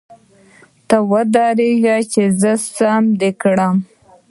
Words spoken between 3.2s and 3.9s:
کړم.